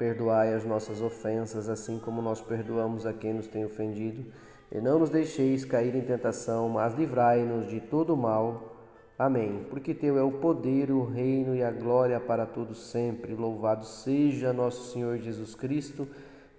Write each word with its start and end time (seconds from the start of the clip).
Perdoai 0.00 0.54
as 0.54 0.64
nossas 0.64 1.02
ofensas, 1.02 1.68
assim 1.68 1.98
como 1.98 2.22
nós 2.22 2.40
perdoamos 2.40 3.04
a 3.04 3.12
quem 3.12 3.34
nos 3.34 3.46
tem 3.46 3.66
ofendido. 3.66 4.24
E 4.72 4.80
não 4.80 4.98
nos 4.98 5.10
deixeis 5.10 5.62
cair 5.62 5.94
em 5.94 6.00
tentação, 6.00 6.70
mas 6.70 6.94
livrai-nos 6.94 7.68
de 7.68 7.82
todo 7.82 8.16
mal. 8.16 8.76
Amém. 9.18 9.66
Porque 9.68 9.92
Teu 9.92 10.16
é 10.16 10.22
o 10.22 10.32
poder, 10.32 10.90
o 10.90 11.04
reino 11.04 11.54
e 11.54 11.62
a 11.62 11.70
glória 11.70 12.18
para 12.18 12.46
todos 12.46 12.90
sempre. 12.90 13.34
Louvado 13.34 13.84
seja 13.84 14.54
nosso 14.54 14.90
Senhor 14.90 15.18
Jesus 15.18 15.54
Cristo, 15.54 16.08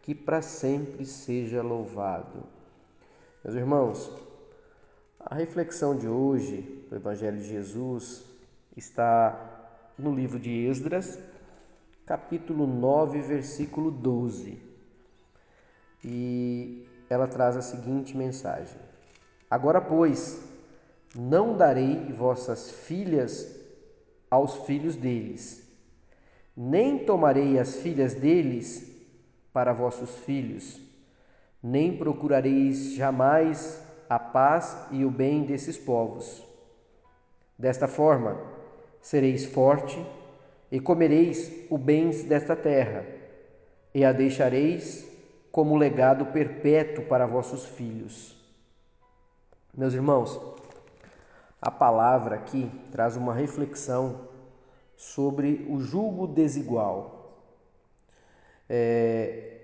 que 0.03 0.13
para 0.13 0.43
sempre 0.43 1.03
seja 1.03 1.63
louvado. 1.63 2.43
Meus 3.43 3.55
irmãos, 3.55 4.13
a 5.19 5.33
reflexão 5.33 5.97
de 5.97 6.07
hoje 6.07 6.85
do 6.91 6.95
Evangelho 6.95 7.37
de 7.37 7.47
Jesus 7.47 8.23
está 8.77 9.71
no 9.97 10.13
livro 10.13 10.37
de 10.37 10.67
Esdras, 10.67 11.17
capítulo 12.11 12.67
9, 12.67 13.21
versículo 13.21 13.89
12. 13.89 14.59
E 16.03 16.85
ela 17.09 17.25
traz 17.25 17.55
a 17.55 17.61
seguinte 17.61 18.17
mensagem: 18.17 18.81
Agora, 19.49 19.79
pois, 19.79 20.43
não 21.15 21.55
darei 21.55 22.11
vossas 22.11 22.69
filhas 22.69 23.49
aos 24.29 24.65
filhos 24.65 24.97
deles, 24.97 25.65
nem 26.53 26.99
tomarei 26.99 27.57
as 27.57 27.77
filhas 27.77 28.13
deles 28.13 28.91
para 29.53 29.71
vossos 29.71 30.13
filhos, 30.25 30.81
nem 31.63 31.95
procurareis 31.95 32.93
jamais 32.93 33.81
a 34.09 34.19
paz 34.19 34.75
e 34.91 35.05
o 35.05 35.09
bem 35.09 35.45
desses 35.45 35.77
povos. 35.77 36.43
Desta 37.57 37.87
forma, 37.87 38.37
sereis 38.99 39.45
forte 39.45 39.97
e 40.71 40.79
comereis 40.79 41.51
o 41.69 41.77
bens 41.77 42.23
desta 42.23 42.55
terra, 42.55 43.05
e 43.93 44.05
a 44.05 44.11
deixareis 44.11 45.05
como 45.51 45.75
legado 45.75 46.27
perpétuo 46.27 47.05
para 47.05 47.25
vossos 47.25 47.65
filhos. 47.65 48.37
Meus 49.75 49.93
irmãos, 49.93 50.39
a 51.61 51.69
palavra 51.69 52.35
aqui 52.35 52.71
traz 52.91 53.17
uma 53.17 53.33
reflexão 53.33 54.29
sobre 54.95 55.65
o 55.69 55.79
julgo 55.79 56.25
desigual. 56.25 57.37
É, 58.69 59.59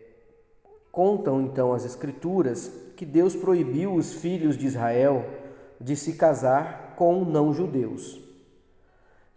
contam 0.91 1.41
então 1.41 1.73
as 1.73 1.85
Escrituras 1.85 2.69
que 2.97 3.05
Deus 3.05 3.35
proibiu 3.35 3.93
os 3.93 4.15
filhos 4.15 4.57
de 4.57 4.65
Israel 4.65 5.23
de 5.79 5.95
se 5.95 6.13
casar 6.13 6.95
com 6.97 7.23
não-judeus. 7.23 8.19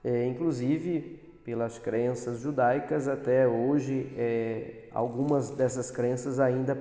É, 0.03 0.27
inclusive, 0.27 1.20
pelas 1.51 1.81
crenças 1.81 2.39
judaicas, 2.39 3.09
até 3.09 3.45
hoje 3.45 4.15
é, 4.17 4.85
algumas 4.93 5.51
dessas 5.51 5.91
crenças 5.91 6.39
ainda 6.39 6.79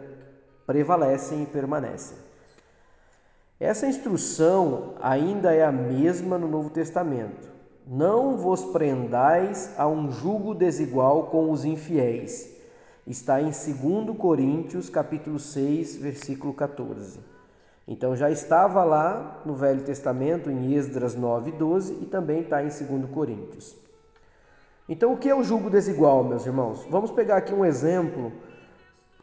prevalecem 0.67 1.41
e 1.41 1.45
permanecem. 1.47 2.15
Essa 3.59 3.87
instrução 3.87 4.93
ainda 5.01 5.51
é 5.51 5.65
a 5.65 5.71
mesma 5.71 6.37
no 6.37 6.47
Novo 6.47 6.69
Testamento. 6.69 7.49
Não 7.87 8.37
vos 8.37 8.63
prendais 8.65 9.73
a 9.75 9.87
um 9.87 10.11
jugo 10.11 10.53
desigual 10.53 11.23
com 11.31 11.49
os 11.49 11.65
infiéis. 11.65 12.55
Está 13.07 13.41
em 13.41 13.45
2 13.49 14.15
Coríntios, 14.19 14.87
capítulo 14.87 15.39
6, 15.39 15.95
versículo 15.95 16.53
14. 16.53 17.19
Então 17.87 18.15
já 18.15 18.29
estava 18.29 18.83
lá 18.83 19.41
no 19.43 19.55
Velho 19.55 19.81
Testamento, 19.81 20.51
em 20.51 20.75
Esdras 20.75 21.15
9, 21.15 21.53
12, 21.53 21.93
e 22.03 22.05
também 22.05 22.41
está 22.41 22.61
em 22.61 22.67
2 22.67 23.09
Coríntios. 23.11 23.88
Então, 24.89 25.13
o 25.13 25.17
que 25.17 25.29
é 25.29 25.35
o 25.35 25.43
julgo 25.43 25.69
desigual, 25.69 26.23
meus 26.23 26.47
irmãos? 26.47 26.83
Vamos 26.89 27.11
pegar 27.11 27.37
aqui 27.37 27.53
um 27.53 27.63
exemplo 27.63 28.31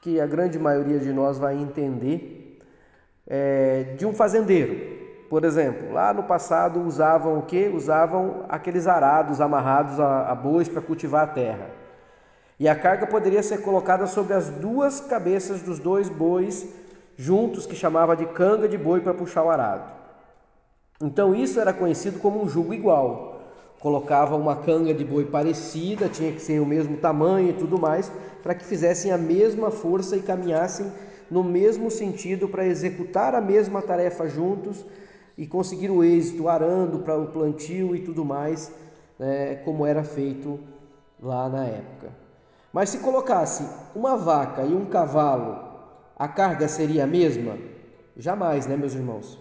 que 0.01 0.21
a 0.21 0.27
grande 0.27 0.61
maioria 0.61 1.01
de 1.01 1.13
nós 1.13 1.39
vai 1.39 1.57
entender 1.57 2.61
é, 3.27 3.95
de 3.99 4.07
um 4.07 4.13
fazendeiro. 4.13 4.97
Por 5.29 5.45
exemplo, 5.45 5.93
lá 5.93 6.15
no 6.15 6.23
passado 6.23 6.81
usavam 6.81 7.41
o 7.41 7.43
que? 7.43 7.67
Usavam 7.67 8.45
aqueles 8.49 8.87
arados 8.87 9.41
amarrados 9.41 9.99
a, 9.99 10.31
a 10.31 10.35
bois 10.37 10.69
para 10.69 10.81
cultivar 10.81 11.25
a 11.25 11.33
terra. 11.33 11.69
E 12.61 12.69
a 12.69 12.77
carga 12.77 13.05
poderia 13.05 13.43
ser 13.43 13.61
colocada 13.63 14.07
sobre 14.07 14.35
as 14.35 14.49
duas 14.49 15.01
cabeças 15.01 15.63
dos 15.63 15.81
dois 15.81 16.09
bois 16.09 16.65
juntos, 17.17 17.67
que 17.67 17.75
chamava 17.75 18.15
de 18.15 18.27
canga 18.27 18.69
de 18.69 18.79
boi 18.79 19.01
para 19.01 19.13
puxar 19.13 19.43
o 19.43 19.51
arado. 19.51 19.91
Então 21.03 21.35
isso 21.35 21.59
era 21.59 21.73
conhecido 21.73 22.21
como 22.21 22.41
um 22.41 22.49
jugo 22.49 22.73
igual 22.73 23.36
colocava 23.81 24.37
uma 24.37 24.57
canga 24.57 24.93
de 24.95 25.05
boi 25.05 25.25
parecida, 25.25 26.09
tinha 26.09 26.33
que 26.33 26.41
ser 26.41 26.61
o 26.61 26.67
mesmo 26.67 26.97
tamanho 26.97 27.51
e 27.51 27.53
tudo 27.53 27.79
mais, 27.79 28.11
para 28.43 28.55
que 28.55 28.65
fizessem 28.65 29.13
a 29.13 29.19
mesma 29.19 29.71
força 29.71 30.17
e 30.17 30.23
caminhassem 30.23 30.91
no 31.31 31.43
mesmo 31.43 31.91
sentido 31.91 32.49
para 32.49 32.67
executar 32.67 33.35
a 33.35 33.41
mesma 33.41 33.83
tarefa 33.83 34.29
juntos 34.29 34.85
e 35.37 35.47
conseguir 35.47 35.91
o 35.91 36.03
êxito, 36.03 36.49
arando 36.49 37.01
para 37.01 37.19
o 37.19 37.27
plantio 37.27 37.95
e 37.95 38.01
tudo 38.01 38.25
mais, 38.25 38.73
né, 39.19 39.57
como 39.57 39.85
era 39.85 40.03
feito 40.03 40.59
lá 41.21 41.49
na 41.49 41.65
época. 41.65 42.11
Mas 42.73 42.91
se 42.91 42.99
colocasse 42.99 43.67
uma 43.95 44.17
vaca 44.17 44.63
e 44.63 44.75
um 44.75 44.87
cavalo, 44.87 45.67
a 46.17 46.29
carga 46.29 46.69
seria 46.69 47.05
a 47.05 47.07
mesma? 47.07 47.59
Jamais, 48.17 48.67
né, 48.67 48.77
meus 48.77 48.95
irmãos? 48.95 49.39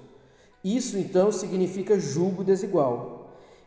Isso 0.64 0.98
então 0.98 1.32
significa 1.32 2.00
julgo 2.00 2.44
desigual. 2.44 3.15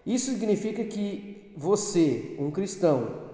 Isso 0.06 0.30
significa 0.30 0.84
que 0.84 1.52
você, 1.56 2.36
um 2.38 2.50
cristão, 2.50 3.28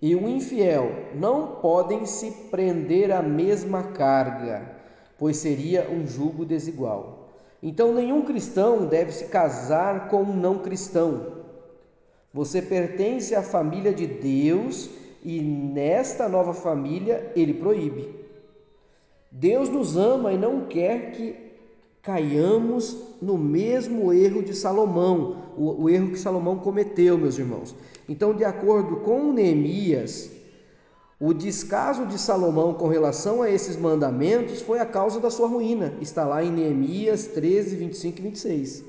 e 0.00 0.16
um 0.16 0.28
infiel 0.28 0.90
não 1.14 1.56
podem 1.60 2.04
se 2.06 2.30
prender 2.50 3.12
à 3.12 3.22
mesma 3.22 3.84
carga, 3.84 4.68
pois 5.16 5.36
seria 5.36 5.88
um 5.88 6.06
jugo 6.06 6.44
desigual. 6.44 7.28
Então, 7.62 7.94
nenhum 7.94 8.22
cristão 8.22 8.86
deve 8.86 9.12
se 9.12 9.26
casar 9.26 10.08
com 10.08 10.22
um 10.22 10.36
não 10.36 10.58
cristão. 10.58 11.42
Você 12.34 12.60
pertence 12.60 13.34
à 13.34 13.42
família 13.42 13.92
de 13.92 14.06
Deus 14.06 14.90
e 15.22 15.40
nesta 15.40 16.28
nova 16.28 16.52
família 16.52 17.30
ele 17.36 17.54
proíbe. 17.54 18.22
Deus 19.30 19.68
nos 19.68 19.96
ama 19.96 20.32
e 20.32 20.38
não 20.38 20.66
quer 20.66 21.12
que 21.12 21.51
caiamos 22.02 22.96
no 23.20 23.38
mesmo 23.38 24.12
erro 24.12 24.42
de 24.42 24.54
Salomão, 24.54 25.36
o, 25.56 25.84
o, 25.84 25.88
erro 25.88 26.10
que 26.10 26.18
Salomão 26.18 26.58
cometeu, 26.58 27.16
meus 27.16 27.38
irmãos. 27.38 27.74
Então, 28.08 28.34
de 28.34 28.44
acordo 28.44 28.96
com 28.96 29.32
Neemias, 29.32 30.28
o 31.20 31.32
descaso 31.32 32.04
de 32.06 32.18
Salomão 32.18 32.74
com 32.74 32.88
relação 32.88 33.40
a 33.40 33.48
esses 33.48 33.76
mandamentos 33.76 34.60
foi 34.60 34.80
a 34.80 34.86
causa 34.86 35.20
da 35.20 35.30
sua 35.30 35.46
ruína. 35.46 35.94
Está 36.00 36.24
lá 36.24 36.42
em 36.42 36.50
Neemias 36.50 37.28
13, 37.28 37.76
25 37.76 38.18
e 38.18 38.22
26. 38.22 38.84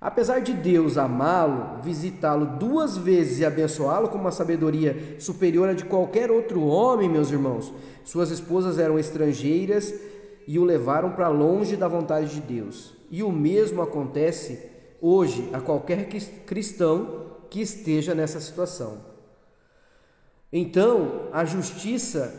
Apesar 0.00 0.40
de 0.40 0.54
Deus 0.54 0.96
amá-lo, 0.96 1.82
visitá-lo 1.82 2.58
duas 2.58 2.96
vezes 2.96 3.38
e 3.38 3.44
abençoá-lo 3.44 4.08
com 4.08 4.16
uma 4.16 4.32
sabedoria 4.32 5.16
superior 5.18 5.68
a 5.68 5.74
de 5.74 5.84
qualquer 5.84 6.30
outro 6.30 6.62
homem, 6.62 7.08
meus 7.08 7.30
irmãos, 7.30 7.72
suas 8.02 8.30
esposas 8.30 8.78
eram 8.78 8.98
estrangeiras 8.98 9.94
e 10.46 10.58
o 10.58 10.64
levaram 10.64 11.12
para 11.12 11.28
longe 11.28 11.76
da 11.76 11.88
vontade 11.88 12.34
de 12.34 12.40
Deus. 12.40 12.94
E 13.10 13.22
o 13.22 13.30
mesmo 13.30 13.82
acontece 13.82 14.70
hoje 15.00 15.48
a 15.52 15.60
qualquer 15.60 16.06
cristão 16.46 17.22
que 17.50 17.60
esteja 17.60 18.14
nessa 18.14 18.40
situação. 18.40 18.98
Então, 20.52 21.28
a 21.32 21.44
justiça 21.44 22.34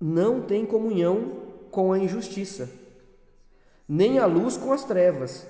não 0.00 0.42
tem 0.42 0.66
comunhão 0.66 1.42
com 1.70 1.92
a 1.92 1.98
injustiça, 1.98 2.70
nem 3.88 4.18
a 4.18 4.26
luz 4.26 4.56
com 4.56 4.72
as 4.72 4.84
trevas. 4.84 5.46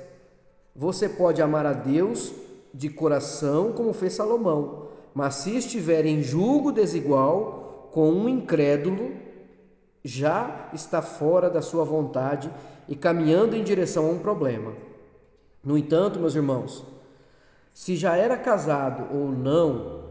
Você 0.74 1.08
pode 1.08 1.42
amar 1.42 1.66
a 1.66 1.72
Deus 1.72 2.32
de 2.72 2.88
coração, 2.88 3.72
como 3.72 3.92
fez 3.92 4.12
Salomão, 4.12 4.88
mas 5.14 5.36
se 5.36 5.56
estiver 5.56 6.04
em 6.04 6.22
julgo 6.22 6.70
desigual 6.70 7.88
com 7.92 8.10
um 8.12 8.28
incrédulo, 8.28 9.12
já 10.06 10.70
está 10.72 11.02
fora 11.02 11.50
da 11.50 11.60
sua 11.60 11.84
vontade 11.84 12.48
e 12.88 12.94
caminhando 12.94 13.56
em 13.56 13.64
direção 13.64 14.06
a 14.06 14.10
um 14.10 14.18
problema. 14.20 14.72
No 15.64 15.76
entanto, 15.76 16.20
meus 16.20 16.36
irmãos, 16.36 16.84
se 17.74 17.96
já 17.96 18.14
era 18.16 18.36
casado 18.36 19.12
ou 19.12 19.32
não 19.32 20.04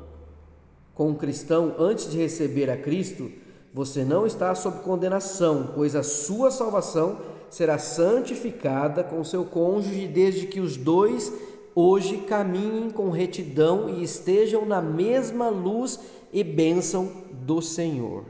com 0.94 1.10
um 1.12 1.16
cristão 1.16 1.76
antes 1.80 2.12
de 2.12 2.18
receber 2.18 2.70
a 2.70 2.76
Cristo, 2.76 3.32
Você 3.76 4.06
não 4.06 4.26
está 4.26 4.56
sob 4.56 4.80
condenação, 4.80 5.72
pois 5.76 5.98
a 5.98 6.02
sua 6.02 6.50
salvação 6.50 7.20
será 7.50 7.78
santificada 7.78 9.04
com 9.04 9.22
seu 9.22 9.44
cônjuge 9.44 10.08
desde 10.08 10.48
que 10.48 10.62
os 10.62 10.78
dois 10.78 11.34
hoje 11.76 12.20
caminhem 12.20 12.90
com 12.90 13.10
retidão 13.10 13.90
e 13.90 14.02
estejam 14.02 14.66
na 14.66 14.82
mesma 14.82 15.50
luz 15.50 16.00
e 16.32 16.42
bênção 16.42 17.12
do 17.34 17.62
Senhor. 17.62 18.24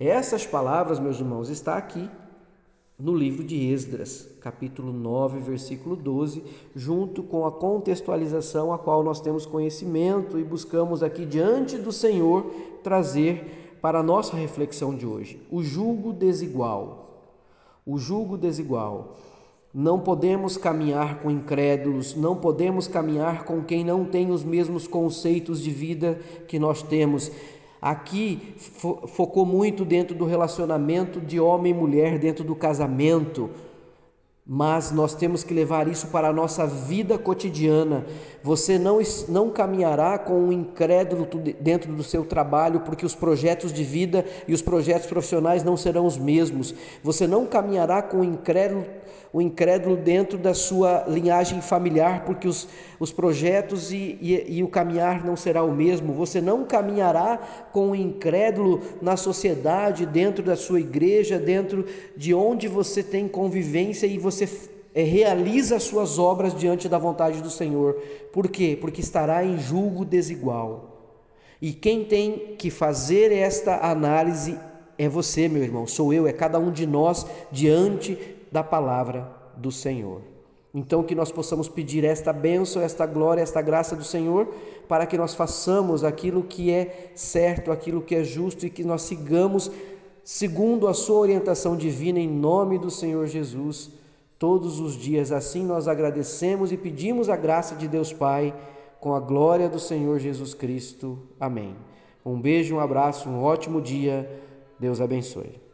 Essas 0.00 0.46
palavras, 0.46 1.00
meus 1.00 1.18
irmãos, 1.18 1.48
está 1.48 1.76
aqui 1.76 2.08
no 2.96 3.16
livro 3.16 3.42
de 3.42 3.72
Esdras, 3.72 4.28
capítulo 4.40 4.92
9, 4.92 5.40
versículo 5.40 5.96
12, 5.96 6.42
junto 6.74 7.20
com 7.22 7.44
a 7.44 7.50
contextualização 7.50 8.72
a 8.72 8.78
qual 8.78 9.02
nós 9.02 9.20
temos 9.20 9.44
conhecimento 9.44 10.38
e 10.38 10.44
buscamos 10.44 11.02
aqui 11.02 11.26
diante 11.26 11.76
do 11.76 11.90
Senhor 11.90 12.46
trazer 12.84 13.78
para 13.82 13.98
a 13.98 14.02
nossa 14.02 14.36
reflexão 14.36 14.94
de 14.94 15.04
hoje. 15.04 15.40
O 15.50 15.64
julgo 15.64 16.12
desigual. 16.12 17.24
O 17.84 17.98
julgo 17.98 18.38
desigual. 18.38 19.16
Não 19.74 19.98
podemos 19.98 20.56
caminhar 20.56 21.20
com 21.20 21.30
incrédulos, 21.30 22.14
não 22.14 22.36
podemos 22.36 22.86
caminhar 22.86 23.44
com 23.44 23.62
quem 23.62 23.84
não 23.84 24.04
tem 24.04 24.30
os 24.30 24.42
mesmos 24.44 24.86
conceitos 24.86 25.60
de 25.60 25.70
vida 25.70 26.20
que 26.46 26.58
nós 26.58 26.82
temos. 26.82 27.30
Aqui 27.80 28.54
fo 28.56 29.06
focou 29.06 29.46
muito 29.46 29.84
dentro 29.84 30.14
do 30.14 30.24
relacionamento 30.24 31.20
de 31.20 31.38
homem 31.38 31.72
e 31.72 31.76
mulher, 31.76 32.18
dentro 32.18 32.42
do 32.42 32.56
casamento 32.56 33.50
mas 34.50 34.90
nós 34.90 35.14
temos 35.14 35.44
que 35.44 35.52
levar 35.52 35.86
isso 35.88 36.06
para 36.06 36.28
a 36.28 36.32
nossa 36.32 36.66
vida 36.66 37.18
cotidiana. 37.18 38.06
Você 38.42 38.78
não, 38.78 38.98
não 39.28 39.50
caminhará 39.50 40.18
com 40.18 40.44
um 40.44 40.50
incrédulo 40.50 41.28
dentro 41.60 41.92
do 41.92 42.02
seu 42.02 42.24
trabalho, 42.24 42.80
porque 42.80 43.04
os 43.04 43.14
projetos 43.14 43.70
de 43.70 43.84
vida 43.84 44.24
e 44.46 44.54
os 44.54 44.62
projetos 44.62 45.06
profissionais 45.06 45.62
não 45.62 45.76
serão 45.76 46.06
os 46.06 46.16
mesmos. 46.16 46.74
Você 47.02 47.26
não 47.26 47.44
caminhará 47.44 48.00
com 48.00 48.18
um 48.18 48.24
incrédulo, 48.24 48.86
um 49.34 49.40
incrédulo 49.42 49.96
dentro 49.96 50.38
da 50.38 50.54
sua 50.54 51.04
linhagem 51.06 51.60
familiar, 51.60 52.24
porque 52.24 52.48
os, 52.48 52.66
os 52.98 53.12
projetos 53.12 53.92
e, 53.92 54.18
e, 54.20 54.58
e 54.58 54.62
o 54.62 54.68
caminhar 54.68 55.26
não 55.26 55.36
será 55.36 55.62
o 55.62 55.72
mesmo. 55.72 56.14
Você 56.14 56.40
não 56.40 56.64
caminhará 56.64 57.38
com 57.70 57.88
um 57.88 57.94
incrédulo 57.94 58.80
na 59.02 59.16
sociedade, 59.16 60.06
dentro 60.06 60.42
da 60.42 60.56
sua 60.56 60.80
igreja, 60.80 61.38
dentro 61.38 61.84
de 62.16 62.32
onde 62.32 62.66
você 62.66 63.02
tem 63.02 63.28
convivência 63.28 64.06
e 64.06 64.16
você 64.16 64.37
você 64.38 64.70
é, 64.94 65.02
realiza 65.02 65.76
as 65.76 65.84
suas 65.84 66.18
obras 66.18 66.54
diante 66.54 66.88
da 66.88 66.98
vontade 66.98 67.40
do 67.42 67.50
Senhor. 67.50 67.94
Por 68.32 68.48
quê? 68.48 68.76
Porque 68.80 69.00
estará 69.00 69.44
em 69.44 69.58
julgo 69.58 70.04
desigual. 70.04 71.16
E 71.60 71.72
quem 71.72 72.04
tem 72.04 72.56
que 72.56 72.70
fazer 72.70 73.32
esta 73.32 73.78
análise 73.88 74.58
é 74.96 75.08
você, 75.08 75.48
meu 75.48 75.62
irmão, 75.62 75.86
sou 75.86 76.12
eu, 76.12 76.26
é 76.26 76.32
cada 76.32 76.58
um 76.58 76.72
de 76.72 76.86
nós 76.86 77.26
diante 77.50 78.18
da 78.50 78.62
palavra 78.62 79.30
do 79.56 79.70
Senhor. 79.70 80.22
Então, 80.74 81.02
que 81.02 81.14
nós 81.14 81.32
possamos 81.32 81.68
pedir 81.68 82.04
esta 82.04 82.32
bênção, 82.32 82.82
esta 82.82 83.06
glória, 83.06 83.40
esta 83.40 83.62
graça 83.62 83.96
do 83.96 84.04
Senhor, 84.04 84.48
para 84.86 85.06
que 85.06 85.16
nós 85.16 85.34
façamos 85.34 86.04
aquilo 86.04 86.42
que 86.42 86.70
é 86.70 87.12
certo, 87.14 87.72
aquilo 87.72 88.02
que 88.02 88.14
é 88.14 88.22
justo 88.22 88.66
e 88.66 88.70
que 88.70 88.84
nós 88.84 89.02
sigamos 89.02 89.70
segundo 90.22 90.86
a 90.86 90.94
Sua 90.94 91.18
orientação 91.18 91.76
divina, 91.76 92.18
em 92.18 92.28
nome 92.28 92.78
do 92.78 92.90
Senhor 92.90 93.26
Jesus 93.26 93.90
todos 94.38 94.80
os 94.80 94.94
dias. 94.94 95.32
Assim 95.32 95.64
nós 95.64 95.88
agradecemos 95.88 96.72
e 96.72 96.76
pedimos 96.76 97.28
a 97.28 97.36
graça 97.36 97.74
de 97.74 97.88
Deus 97.88 98.12
Pai, 98.12 98.54
com 99.00 99.14
a 99.14 99.20
glória 99.20 99.68
do 99.68 99.78
Senhor 99.78 100.18
Jesus 100.18 100.54
Cristo. 100.54 101.18
Amém. 101.38 101.76
Um 102.24 102.40
beijo, 102.40 102.76
um 102.76 102.80
abraço, 102.80 103.28
um 103.28 103.42
ótimo 103.42 103.80
dia. 103.80 104.28
Deus 104.78 105.00
abençoe. 105.00 105.67